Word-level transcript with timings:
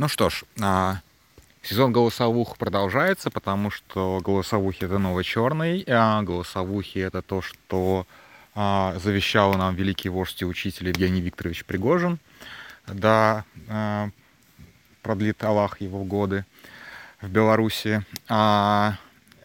Ну 0.00 0.08
что 0.08 0.30
ж, 0.30 0.44
а, 0.62 1.02
сезон 1.60 1.92
голосовух 1.92 2.56
продолжается, 2.56 3.30
потому 3.30 3.70
что 3.70 4.22
голосовухи 4.24 4.84
это 4.84 4.96
новый 4.96 5.24
черный, 5.24 5.84
а 5.86 6.22
голосовухи 6.22 7.00
это 7.00 7.20
то, 7.20 7.42
что 7.42 8.06
а, 8.54 8.98
завещал 8.98 9.52
нам 9.52 9.74
великий 9.74 10.08
вождь 10.08 10.40
и 10.40 10.46
учитель 10.46 10.88
Евгений 10.88 11.20
Викторович 11.20 11.66
Пригожин. 11.66 12.18
Да, 12.86 13.44
а, 13.68 14.08
продлит 15.02 15.44
Аллах 15.44 15.82
его 15.82 16.02
годы 16.02 16.46
в 17.20 17.28
Беларуси. 17.28 18.02
А, 18.26 18.96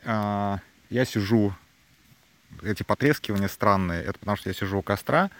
а, 0.05 0.59
я 0.89 1.03
сижу, 1.03 1.53
эти 2.63 2.83
потрескивания 2.83 3.49
странные, 3.49 4.05
это 4.05 4.17
потому 4.19 4.37
что 4.37 4.49
я 4.49 4.53
сижу 4.53 4.77
у 4.77 4.81
костра, 4.81 5.31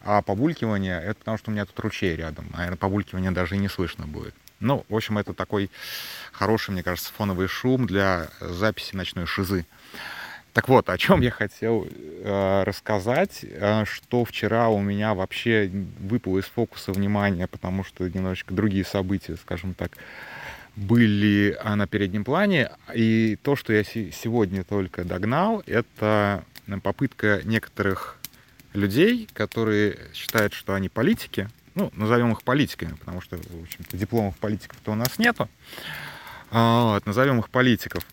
а 0.00 0.20
побулькивание 0.20 1.00
это 1.00 1.20
потому 1.20 1.38
что 1.38 1.52
у 1.52 1.54
меня 1.54 1.64
тут 1.64 1.78
ручей 1.78 2.16
рядом. 2.16 2.46
Наверное, 2.52 2.76
побулькивание 2.76 3.30
даже 3.30 3.54
и 3.54 3.58
не 3.58 3.68
слышно 3.68 4.08
будет. 4.08 4.34
Ну, 4.64 4.86
в 4.88 4.96
общем, 4.96 5.18
это 5.18 5.34
такой 5.34 5.70
хороший, 6.32 6.70
мне 6.70 6.82
кажется, 6.82 7.12
фоновый 7.12 7.48
шум 7.48 7.86
для 7.86 8.28
записи 8.40 8.96
ночной 8.96 9.26
шизы. 9.26 9.66
Так 10.54 10.70
вот, 10.70 10.88
о 10.88 10.96
чем 10.96 11.20
я 11.20 11.30
хотел 11.30 11.86
э, 11.86 12.62
рассказать, 12.64 13.40
э, 13.42 13.84
что 13.84 14.24
вчера 14.24 14.70
у 14.70 14.80
меня 14.80 15.12
вообще 15.12 15.70
выпало 15.98 16.38
из 16.38 16.44
фокуса 16.44 16.92
внимания, 16.92 17.46
потому 17.46 17.84
что 17.84 18.08
немножечко 18.08 18.54
другие 18.54 18.86
события, 18.86 19.36
скажем 19.36 19.74
так, 19.74 19.98
были 20.76 21.58
а, 21.60 21.76
на 21.76 21.86
переднем 21.86 22.24
плане. 22.24 22.70
И 22.94 23.36
то, 23.42 23.56
что 23.56 23.74
я 23.74 23.84
сегодня 23.84 24.64
только 24.64 25.04
догнал, 25.04 25.62
это 25.66 26.42
попытка 26.82 27.42
некоторых 27.44 28.16
людей, 28.72 29.28
которые 29.34 29.98
считают, 30.14 30.54
что 30.54 30.72
они 30.72 30.88
политики, 30.88 31.50
ну, 31.74 31.90
назовем 31.94 32.32
их 32.32 32.42
политиками, 32.42 32.94
потому 32.94 33.20
что, 33.20 33.36
в 33.36 33.62
общем-то, 33.62 33.96
дипломов 33.96 34.36
политиков-то 34.36 34.92
у 34.92 34.94
нас 34.94 35.18
нету. 35.18 35.48
А, 36.50 36.94
вот, 36.94 37.06
назовем 37.06 37.40
их 37.40 37.50
политиков. 37.50 38.04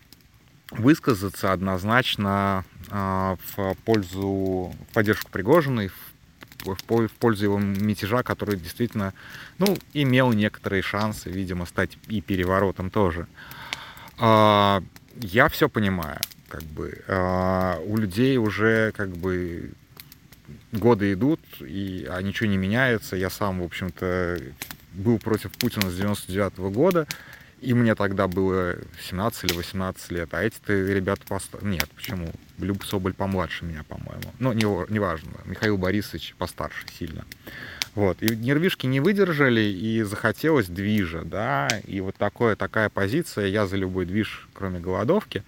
Высказаться 0.71 1.51
однозначно 1.51 2.65
а, 2.89 3.37
в 3.55 3.75
пользу, 3.85 4.73
в 4.89 4.93
поддержку 4.93 5.29
Пригожина 5.31 5.81
и 5.81 5.87
в, 5.89 6.75
в 6.75 7.11
пользу 7.19 7.43
его 7.43 7.59
мятежа, 7.59 8.23
который 8.23 8.57
действительно, 8.57 9.13
ну, 9.59 9.77
имел 9.93 10.31
некоторые 10.31 10.81
шансы, 10.81 11.29
видимо, 11.29 11.65
стать 11.65 11.97
и 12.07 12.21
переворотом 12.21 12.89
тоже. 12.89 13.27
А, 14.17 14.81
я 15.17 15.49
все 15.49 15.69
понимаю, 15.69 16.19
как 16.47 16.63
бы. 16.63 17.03
У 17.85 17.97
людей 17.97 18.37
уже, 18.37 18.91
как 18.93 19.09
бы, 19.09 19.71
годы 20.71 21.13
идут, 21.13 21.39
и, 21.59 22.07
а 22.09 22.21
ничего 22.21 22.49
не 22.49 22.57
меняется. 22.57 23.15
Я 23.15 23.29
сам, 23.29 23.61
в 23.61 23.63
общем-то, 23.63 24.39
был 24.93 25.19
против 25.19 25.51
Путина 25.51 25.89
с 25.89 25.95
99 25.95 26.53
-го 26.53 26.71
года, 26.71 27.07
и 27.61 27.73
мне 27.73 27.93
тогда 27.93 28.27
было 28.27 28.75
17 29.07 29.43
или 29.45 29.53
18 29.53 30.11
лет. 30.11 30.33
А 30.33 30.41
эти-то 30.41 30.73
ребята 30.73 31.21
постарше. 31.27 31.65
Нет, 31.65 31.87
почему? 31.95 32.31
Люб 32.57 32.83
Соболь 32.83 33.13
помладше 33.13 33.65
меня, 33.65 33.83
по-моему. 33.83 34.33
Ну, 34.39 34.53
не, 34.53 34.63
неважно. 34.91 35.31
Михаил 35.45 35.77
Борисович 35.77 36.35
постарше 36.37 36.85
сильно. 36.97 37.23
Вот. 37.93 38.21
И 38.23 38.35
нервишки 38.35 38.87
не 38.87 38.99
выдержали, 38.99 39.61
и 39.61 40.01
захотелось 40.03 40.67
движа, 40.67 41.21
да. 41.23 41.67
И 41.85 41.99
вот 42.01 42.15
такое, 42.15 42.55
такая 42.55 42.89
позиция, 42.89 43.47
я 43.47 43.67
за 43.67 43.75
любой 43.75 44.05
движ, 44.05 44.47
кроме 44.53 44.79
голодовки. 44.79 45.43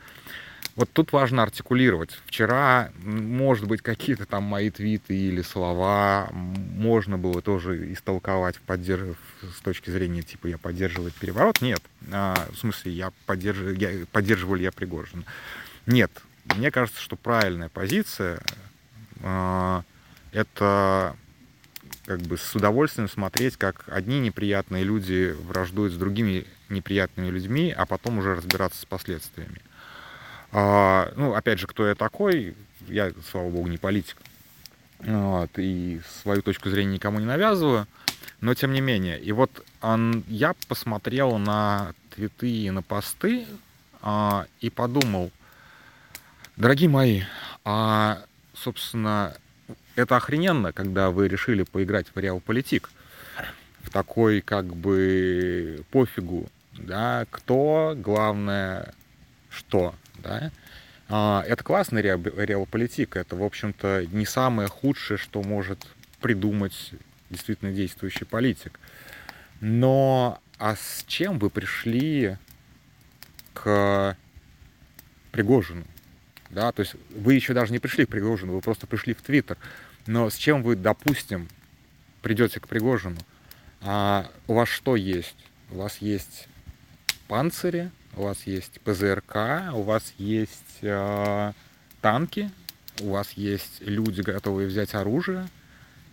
Вот 0.76 0.90
тут 0.92 1.12
важно 1.12 1.44
артикулировать. 1.44 2.20
Вчера, 2.26 2.92
может 3.04 3.68
быть, 3.68 3.84
какие-то 3.84 4.26
там 4.26 4.44
мои 4.44 4.72
твиты 4.72 5.16
или 5.16 5.44
слова 5.44 6.30
можно 6.32 7.20
было 7.20 7.44
тоже 7.44 7.94
истолковать 7.94 8.56
в 8.56 8.62
поддерж... 8.62 9.16
с 9.42 9.62
точки 9.62 9.92
зрения, 9.92 10.24
типа, 10.24 10.48
я 10.48 10.58
поддерживаю 10.58 11.12
переворот. 11.12 11.62
Нет. 11.62 11.82
А, 12.12 12.48
в 12.52 12.58
смысле, 12.58 12.92
я, 12.92 13.12
поддерж... 13.28 13.78
я 13.78 14.06
поддерживал 14.12 14.56
я 14.56 14.72
Пригожина. 14.72 15.24
Нет. 15.86 16.12
Мне 16.56 16.72
кажется, 16.72 17.00
что 17.00 17.16
правильная 17.16 17.70
позиция 17.70 18.42
а, 19.22 19.84
это 20.32 21.16
как 22.06 22.20
бы 22.22 22.38
с 22.38 22.56
удовольствием 22.56 23.08
смотреть, 23.08 23.58
как 23.58 23.86
одни 23.88 24.20
неприятные 24.20 24.84
люди 24.84 25.36
враждуют 25.48 25.94
с 25.94 25.98
другими 25.98 26.46
неприятными 26.70 27.30
людьми, 27.30 27.72
а 27.72 27.86
потом 27.86 28.18
уже 28.18 28.36
разбираться 28.36 28.82
с 28.82 28.86
последствиями. 28.86 29.62
А, 30.54 31.12
ну, 31.16 31.34
опять 31.34 31.60
же, 31.60 31.66
кто 31.66 31.88
я 31.88 31.96
такой, 31.96 32.56
я, 32.88 33.12
слава 33.30 33.50
богу, 33.50 33.68
не 33.68 33.78
политик. 33.78 34.18
Вот, 35.00 35.50
и 35.58 36.00
свою 36.22 36.44
точку 36.44 36.70
зрения 36.70 36.94
никому 36.94 37.20
не 37.20 37.26
навязываю. 37.26 37.88
Но 38.40 38.54
тем 38.54 38.72
не 38.72 38.80
менее. 38.80 39.20
И 39.20 39.32
вот 39.32 39.66
он, 39.82 40.24
я 40.28 40.54
посмотрел 40.68 41.38
на 41.40 41.94
твиты 42.14 42.50
и 42.50 42.70
на 42.70 42.84
посты 42.84 43.48
а, 44.02 44.46
и 44.62 44.70
подумал, 44.70 45.32
дорогие 46.56 46.90
мои, 46.90 47.24
а, 47.66 48.22
собственно, 48.54 49.36
это 49.96 50.18
охрененно, 50.18 50.72
когда 50.72 51.10
вы 51.10 51.28
решили 51.28 51.64
поиграть 51.64 52.08
в 52.14 52.20
реал-политик. 52.20 52.92
В 53.82 53.90
такой, 53.90 54.42
как 54.42 54.66
бы, 54.68 55.84
пофигу, 55.92 56.48
да, 56.74 57.26
кто, 57.32 57.96
главное, 57.98 58.94
что. 59.50 59.96
Да? 60.24 60.52
А, 61.10 61.44
это 61.48 61.64
классный 61.64 62.02
реалполитик, 62.02 63.18
это, 63.18 63.36
в 63.36 63.44
общем-то, 63.44 64.08
не 64.12 64.26
самое 64.26 64.68
худшее, 64.68 65.18
что 65.18 65.44
может 65.44 65.86
придумать 66.22 66.92
действительно 67.30 67.72
действующий 67.72 68.26
политик. 68.26 68.80
Но 69.60 70.40
а 70.58 70.76
с 70.76 71.04
чем 71.08 71.40
вы 71.40 71.50
пришли 71.50 72.38
к 73.54 74.18
Пригожину? 75.32 75.86
Да, 76.50 76.72
то 76.72 76.82
есть 76.82 76.96
вы 77.10 77.34
еще 77.34 77.54
даже 77.54 77.72
не 77.74 77.80
пришли 77.80 78.06
к 78.06 78.10
Пригожину, 78.10 78.54
вы 78.54 78.62
просто 78.62 78.88
пришли 78.88 79.14
в 79.14 79.22
Твиттер. 79.22 79.58
Но 80.06 80.30
с 80.30 80.36
чем 80.36 80.64
вы, 80.64 80.76
допустим, 80.76 81.48
придете 82.22 82.60
к 82.60 82.68
Пригожину? 82.68 83.18
А 83.82 84.30
у 84.48 84.54
вас 84.54 84.70
что 84.70 84.96
есть? 84.96 85.36
У 85.72 85.78
вас 85.78 85.98
есть 85.98 86.48
панцири, 87.28 87.92
у 88.16 88.24
вас 88.24 88.44
есть 88.46 88.80
ПЗРК, 88.82 89.74
у 89.74 89.82
вас 89.82 90.14
есть 90.18 90.80
э, 90.82 91.52
танки, 92.02 92.52
у 93.02 93.12
вас 93.12 93.32
есть 93.32 93.82
люди, 93.82 94.22
готовые 94.22 94.68
взять 94.68 94.94
оружие. 94.94 95.48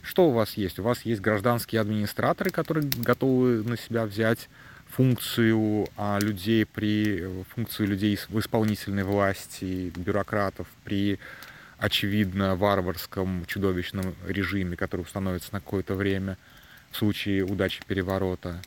Что 0.03 0.28
у 0.28 0.33
вас 0.33 0.55
есть? 0.55 0.78
У 0.78 0.83
вас 0.83 1.03
есть 1.03 1.21
гражданские 1.21 1.81
администраторы, 1.81 2.50
которые 2.50 2.88
готовы 2.97 3.62
на 3.62 3.77
себя 3.77 4.06
взять 4.06 4.49
функцию 4.88 5.88
а, 5.97 6.19
людей 6.21 6.66
при 6.66 7.44
функцию 7.55 7.88
людей 7.88 8.19
в 8.28 8.38
исполнительной 8.41 9.05
власти, 9.05 9.93
бюрократов 9.94 10.67
при 10.84 11.19
очевидно 11.78 12.56
варварском 12.56 13.44
чудовищном 13.47 14.15
режиме, 14.27 14.77
который 14.77 15.03
установится 15.03 15.53
на 15.53 15.61
какое-то 15.61 15.94
время 15.94 16.37
в 16.91 16.97
случае 16.97 17.44
удачи 17.44 17.82
переворота. 17.87 18.61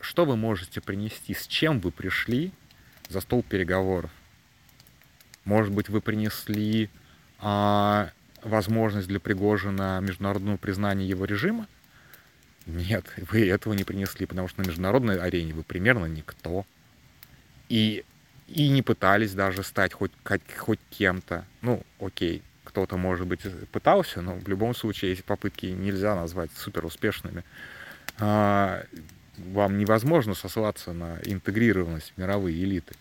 Что 0.00 0.24
вы 0.24 0.36
можете 0.36 0.80
принести, 0.80 1.34
с 1.34 1.46
чем 1.46 1.80
вы 1.80 1.90
пришли 1.90 2.52
за 3.08 3.20
стол 3.20 3.42
переговоров. 3.42 4.10
Может 5.44 5.72
быть, 5.72 5.88
вы 5.88 6.00
принесли 6.00 6.90
а, 7.38 8.10
возможность 8.42 9.08
для 9.08 9.20
Пригожина 9.20 10.00
международного 10.00 10.56
признания 10.56 11.06
его 11.06 11.24
режима? 11.24 11.66
Нет, 12.66 13.12
вы 13.30 13.48
этого 13.48 13.72
не 13.72 13.84
принесли, 13.84 14.26
потому 14.26 14.48
что 14.48 14.62
на 14.62 14.66
международной 14.66 15.18
арене 15.18 15.54
вы 15.54 15.62
примерно 15.62 16.06
никто. 16.06 16.66
И, 17.68 18.04
и 18.48 18.68
не 18.68 18.82
пытались 18.82 19.34
даже 19.34 19.62
стать 19.62 19.92
хоть, 19.92 20.12
хоть, 20.24 20.42
хоть 20.56 20.80
кем-то. 20.90 21.44
Ну, 21.62 21.82
окей, 22.00 22.42
кто-то, 22.64 22.96
может 22.96 23.26
быть, 23.26 23.40
пытался, 23.70 24.22
но 24.22 24.34
в 24.34 24.48
любом 24.48 24.74
случае 24.74 25.12
эти 25.12 25.22
попытки 25.22 25.66
нельзя 25.66 26.14
назвать 26.14 26.50
супер 26.52 26.84
успешными. 26.84 27.44
А, 28.18 28.84
вам 29.38 29.78
невозможно 29.78 30.34
сослаться 30.34 30.92
на 30.92 31.18
интегрированность 31.24 32.12
мировые 32.16 32.62
элиты. 32.62 32.94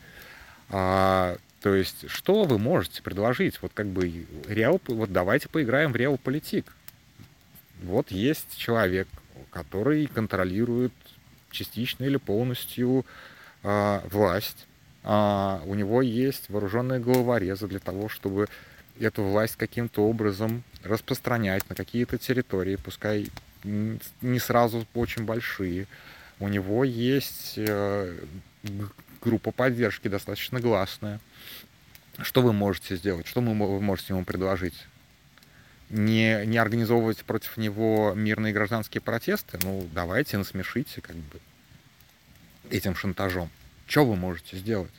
А, 0.70 1.38
то 1.62 1.74
есть, 1.74 2.10
что 2.10 2.44
вы 2.44 2.58
можете 2.58 3.02
предложить? 3.02 3.62
Вот 3.62 3.72
как 3.74 3.88
бы 3.88 4.26
реал, 4.48 4.80
вот 4.88 5.12
давайте 5.12 5.50
поиграем 5.50 5.92
в 5.92 5.96
реал-политик. 5.96 6.66
Вот 7.84 8.12
есть 8.12 8.58
человек, 8.58 9.08
который 9.52 10.08
контролирует 10.08 10.94
частично 11.52 12.04
или 12.04 12.18
полностью 12.18 13.06
а, 13.64 14.04
власть. 14.12 14.68
А, 15.04 15.62
у 15.66 15.76
него 15.76 16.02
есть 16.02 16.50
вооруженные 16.50 17.00
головорезы 17.00 17.68
для 17.68 17.80
того, 17.80 18.10
чтобы 18.10 18.48
эту 19.00 19.24
власть 19.24 19.56
каким-то 19.56 20.08
образом 20.08 20.64
распространять 20.84 21.68
на 21.70 21.76
какие-то 21.76 22.18
территории, 22.18 22.78
пускай 22.78 23.28
не 23.64 24.40
сразу 24.40 24.86
очень 24.94 25.26
большие 25.26 25.88
у 26.40 26.48
него 26.48 26.84
есть 26.84 27.54
э, 27.58 28.18
группа 29.22 29.52
поддержки 29.52 30.08
достаточно 30.08 30.60
гласная. 30.60 31.20
Что 32.22 32.42
вы 32.42 32.54
можете 32.54 32.96
сделать? 32.96 33.28
Что 33.28 33.42
вы 33.42 33.54
можете 33.54 34.14
ему 34.14 34.24
предложить? 34.24 34.86
Не, 35.90 36.46
не 36.46 36.58
организовывать 36.58 37.24
против 37.26 37.58
него 37.58 38.14
мирные 38.16 38.54
гражданские 38.54 39.02
протесты? 39.02 39.60
Ну, 39.62 39.88
давайте, 39.94 40.38
насмешите, 40.38 41.02
как 41.02 41.16
бы. 41.16 41.40
этим 42.70 42.96
шантажом. 42.96 43.50
Что 43.88 44.06
вы 44.06 44.16
можете 44.16 44.58
сделать? 44.58 44.92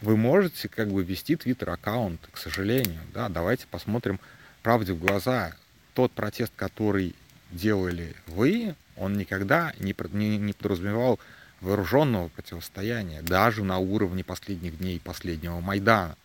Вы 0.00 0.16
можете 0.16 0.68
как 0.68 0.88
бы 0.88 1.02
вести 1.02 1.36
твиттер-аккаунт, 1.36 2.20
к 2.30 2.38
сожалению. 2.38 3.00
Да, 3.12 3.28
давайте 3.28 3.66
посмотрим 3.66 4.20
правде 4.62 4.92
в 4.92 4.98
глаза. 4.98 5.54
Тот 5.94 6.12
протест, 6.12 6.52
который 6.56 7.14
делали 7.50 8.14
вы, 8.26 8.74
он 8.96 9.16
никогда 9.16 9.72
не, 9.78 9.94
не, 10.12 10.38
не 10.38 10.52
подразумевал 10.52 11.18
вооруженного 11.60 12.28
противостояния, 12.28 13.22
даже 13.22 13.64
на 13.64 13.78
уровне 13.78 14.24
последних 14.24 14.78
дней 14.78 15.00
последнего 15.00 15.60
Майдана. 15.60 16.16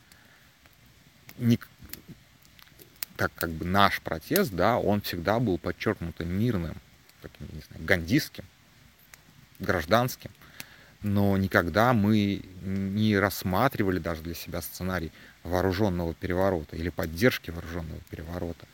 Не, 1.37 1.59
так 3.17 3.31
как 3.35 3.49
бы 3.51 3.65
наш 3.65 4.01
протест, 4.01 4.53
да, 4.53 4.77
он 4.77 5.01
всегда 5.01 5.39
был 5.39 5.57
подчеркнуто 5.57 6.23
мирным, 6.23 6.75
таким, 7.21 7.47
не 7.53 7.61
знаю, 7.61 7.85
гандистским, 7.85 8.45
гражданским 9.59 10.31
но 11.05 11.37
никогда 11.37 11.93
мы 11.93 12.41
не 12.63 13.17
рассматривали 13.19 13.99
даже 13.99 14.23
для 14.23 14.33
себя 14.33 14.61
сценарий 14.61 15.11
вооруженного 15.43 16.15
переворота 16.15 16.75
или 16.75 16.89
поддержки 16.89 17.51
вооруженного 17.51 17.99
переворота. 18.09 18.65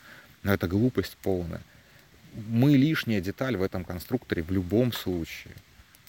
Но 0.41 0.53
это 0.53 0.69
глупость 0.69 1.17
полная. 1.21 1.61
Мы 2.33 2.77
лишняя 2.77 3.21
деталь 3.21 3.57
в 3.57 3.63
этом 3.63 3.83
конструкторе 3.83 4.43
в 4.43 4.51
любом 4.51 4.93
случае. 4.93 5.53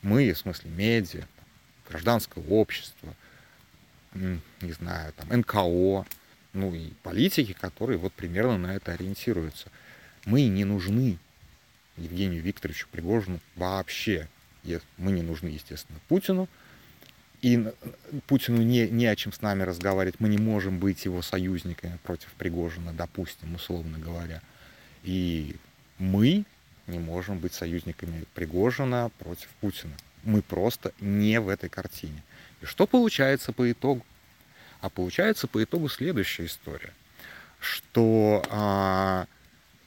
Мы, 0.03 0.33
в 0.33 0.39
смысле, 0.39 0.71
медиа, 0.71 1.27
гражданское 1.89 2.43
общество, 2.45 3.15
не 4.15 4.73
знаю, 4.73 5.13
там, 5.15 5.29
НКО, 5.41 6.07
ну 6.53 6.75
и 6.75 6.91
политики, 7.03 7.53
которые 7.53 7.99
вот 7.99 8.13
примерно 8.13 8.59
на 8.59 8.75
это 8.75 8.93
ориентируются. 8.93 9.69
Мы 10.25 10.47
не 10.47 10.65
нужны 10.65 11.19
Евгению 11.97 12.43
Викторовичу 12.43 12.89
Пригожину 12.91 13.41
вообще 13.57 14.29
мы 14.97 15.13
не 15.13 15.23
нужны, 15.23 15.49
естественно, 15.49 15.99
Путину. 16.09 16.49
И 17.41 17.73
Путину 18.29 18.63
не, 18.63 18.89
не 18.89 19.07
о 19.07 19.17
чем 19.17 19.33
с 19.33 19.43
нами 19.43 19.65
разговаривать. 19.65 20.21
Мы 20.21 20.29
не 20.29 20.39
можем 20.39 20.79
быть 20.79 21.05
его 21.05 21.23
союзниками 21.23 21.99
против 22.05 22.29
Пригожина, 22.39 22.93
допустим, 22.93 23.55
условно 23.57 23.99
говоря. 23.99 24.41
И 25.03 25.57
мы 26.03 26.45
не 26.89 26.99
можем 26.99 27.39
быть 27.39 27.55
союзниками 27.55 28.25
Пригожина 28.35 29.11
против 29.21 29.49
Путина. 29.61 29.93
Мы 30.25 30.43
просто 30.43 30.93
не 31.01 31.41
в 31.41 31.49
этой 31.49 31.69
картине. 31.69 32.23
И 32.61 32.67
что 32.67 32.87
получается 32.87 33.53
по 33.53 33.71
итогу? 33.71 34.05
А 34.81 34.89
получается 34.89 35.47
по 35.47 35.63
итогу 35.63 35.89
следующая 35.89 36.47
история, 36.47 36.93
что 37.61 38.45
а, 38.51 39.27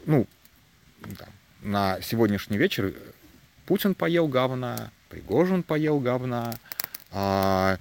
ну, 0.05 0.25
да, 1.01 1.27
на 1.61 2.01
сегодняшний 2.01 2.57
вечер 2.57 2.93
Путин 3.65 3.93
поел 3.93 4.29
говна, 4.29 4.91
Пригожин 5.09 5.63
поел 5.63 5.99
говна, 5.99 6.53
а, 7.11 7.77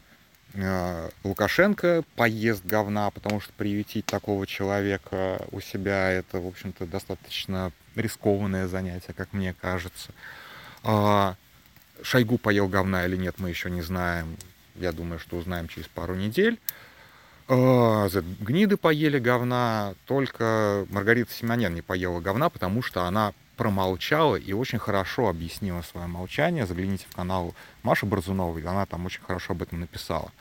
Лукашенко 1.25 2.05
поест 2.15 2.65
говна, 2.65 3.11
потому 3.11 3.41
что 3.41 3.53
приютить 3.55 4.07
такого 4.07 4.47
человека 4.47 5.41
у 5.51 5.61
себя 5.61 6.11
это, 6.11 6.41
в 6.41 6.47
общем-то, 6.47 6.87
достаточно 6.87 7.73
рискованное 7.97 8.69
занятие, 8.69 9.13
как 9.15 9.33
мне 9.33 9.55
кажется. 9.55 10.13
А, 10.85 11.35
Шойгу 12.03 12.39
поел 12.39 12.69
говна 12.69 13.05
или 13.07 13.17
нет, 13.17 13.37
мы 13.39 13.49
еще 13.49 13.71
не 13.71 13.83
знаем. 13.83 14.37
Я 14.77 14.93
думаю, 14.93 15.19
что 15.19 15.37
узнаем 15.37 15.69
через 15.69 15.89
пару 15.89 16.15
недель. 16.15 16.61
А, 17.49 18.09
гниды 18.41 18.77
поели 18.77 19.19
говна, 19.19 19.95
только 20.07 20.87
Маргарита 20.91 21.33
Симонян 21.33 21.75
не 21.75 21.83
поела 21.83 22.21
говна, 22.21 22.49
потому 22.49 22.81
что 22.83 23.05
она 23.05 23.33
промолчала 23.57 24.37
и 24.37 24.53
очень 24.53 24.79
хорошо 24.79 25.29
объяснила 25.29 25.83
свое 25.83 26.07
молчание. 26.07 26.67
Загляните 26.67 27.07
в 27.09 27.15
канал 27.15 27.55
Маши 27.83 28.07
Борзуновой, 28.07 28.63
она 28.63 28.87
там 28.87 29.07
очень 29.07 29.23
хорошо 29.23 29.53
об 29.53 29.63
этом 29.63 29.81
написала. 29.81 30.33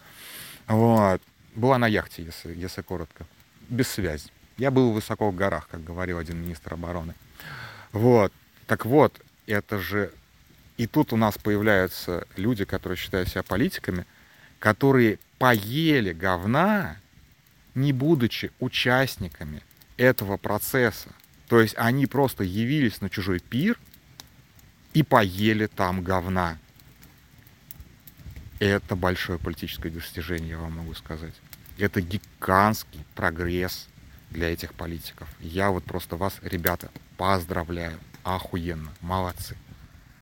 Вот. 0.67 1.21
Была 1.55 1.77
на 1.77 1.87
яхте, 1.87 2.23
если, 2.23 2.53
если 2.55 2.81
коротко. 2.81 3.25
Без 3.69 3.87
связи. 3.87 4.29
Я 4.57 4.71
был 4.71 4.91
высоко 4.91 5.29
в 5.29 5.35
горах, 5.35 5.67
как 5.67 5.83
говорил 5.83 6.17
один 6.17 6.41
министр 6.41 6.73
обороны. 6.73 7.15
Вот. 7.91 8.33
Так 8.67 8.85
вот, 8.85 9.19
это 9.47 9.79
же... 9.79 10.11
И 10.77 10.87
тут 10.87 11.13
у 11.13 11.17
нас 11.17 11.37
появляются 11.37 12.25
люди, 12.35 12.65
которые 12.65 12.97
считают 12.97 13.29
себя 13.29 13.43
политиками, 13.43 14.05
которые 14.59 15.19
поели 15.37 16.13
говна, 16.13 16.97
не 17.75 17.93
будучи 17.93 18.51
участниками 18.59 19.61
этого 19.97 20.37
процесса. 20.37 21.09
То 21.53 21.61
есть 21.61 21.75
они 21.77 22.07
просто 22.07 22.43
явились 22.43 22.99
на 22.99 23.11
чужой 23.11 23.39
пир 23.39 23.77
и 24.95 25.03
поели 25.03 25.67
там 25.67 26.01
говна. 26.01 26.57
Это 28.57 28.95
большое 28.95 29.37
политическое 29.37 29.91
достижение, 29.91 30.49
я 30.49 30.57
вам 30.57 30.77
могу 30.77 30.95
сказать. 30.95 31.35
Это 31.77 32.01
гигантский 32.01 33.05
прогресс 33.13 33.87
для 34.31 34.51
этих 34.51 34.73
политиков. 34.73 35.29
Я 35.41 35.69
вот 35.69 35.83
просто 35.83 36.15
вас, 36.15 36.39
ребята, 36.41 36.89
поздравляю. 37.17 37.99
Охуенно. 38.23 38.91
Молодцы. 39.01 39.55